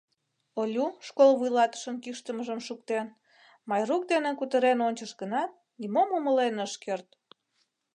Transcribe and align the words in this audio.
Олю, 0.61 0.85
школ 1.07 1.31
вуйлатышын 1.39 1.95
кӱштымыжым 2.03 2.59
шуктен, 2.67 3.07
Майрук 3.69 4.03
дене 4.11 4.31
кутырен 4.39 4.79
ончыш 4.87 5.11
гынат, 5.21 5.51
нимом 5.79 6.09
умылен 6.17 6.55
ыш 6.65 6.73
керт. 6.83 7.09